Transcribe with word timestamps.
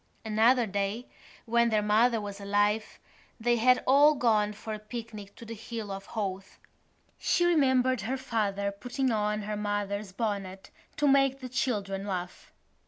Another 0.25 0.65
day, 0.65 1.05
when 1.45 1.69
their 1.69 1.83
mother 1.83 2.19
was 2.19 2.41
alive, 2.41 2.97
they 3.39 3.57
had 3.57 3.83
all 3.85 4.15
gone 4.15 4.51
for 4.51 4.73
a 4.73 4.79
picnic 4.79 5.35
to 5.35 5.45
the 5.45 5.53
Hill 5.53 5.91
of 5.91 6.07
Howth. 6.15 6.57
She 7.19 7.45
remembered 7.45 8.01
her 8.01 8.17
father 8.17 8.71
putting 8.71 9.11
on 9.11 9.43
her 9.43 9.55
mother's 9.55 10.11
bonnet 10.11 10.71
to 10.97 11.07
make 11.07 11.39
the 11.39 11.49
children 11.49 12.07
laugh. 12.07 12.51